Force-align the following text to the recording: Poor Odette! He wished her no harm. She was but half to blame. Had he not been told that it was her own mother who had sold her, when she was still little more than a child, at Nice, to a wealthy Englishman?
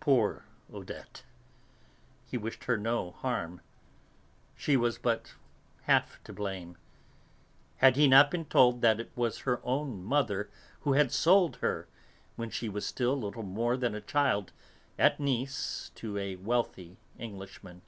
Poor 0.00 0.46
Odette! 0.74 1.22
He 2.26 2.36
wished 2.36 2.64
her 2.64 2.76
no 2.76 3.12
harm. 3.12 3.60
She 4.56 4.76
was 4.76 4.98
but 4.98 5.36
half 5.82 6.20
to 6.24 6.32
blame. 6.32 6.76
Had 7.76 7.94
he 7.94 8.08
not 8.08 8.32
been 8.32 8.46
told 8.46 8.80
that 8.80 8.98
it 8.98 9.12
was 9.14 9.42
her 9.46 9.60
own 9.62 10.02
mother 10.02 10.50
who 10.80 10.94
had 10.94 11.12
sold 11.12 11.54
her, 11.58 11.86
when 12.34 12.50
she 12.50 12.68
was 12.68 12.84
still 12.84 13.14
little 13.16 13.44
more 13.44 13.76
than 13.76 13.94
a 13.94 14.00
child, 14.00 14.50
at 14.98 15.20
Nice, 15.20 15.92
to 15.94 16.18
a 16.18 16.34
wealthy 16.34 16.96
Englishman? 17.16 17.82